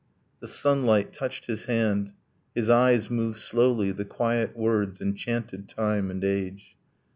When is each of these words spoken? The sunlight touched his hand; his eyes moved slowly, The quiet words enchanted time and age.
The 0.39 0.47
sunlight 0.47 1.13
touched 1.13 1.45
his 1.45 1.65
hand; 1.65 2.13
his 2.55 2.71
eyes 2.71 3.11
moved 3.11 3.37
slowly, 3.37 3.91
The 3.91 4.03
quiet 4.03 4.57
words 4.57 4.99
enchanted 4.99 5.69
time 5.69 6.09
and 6.09 6.23
age. 6.23 6.75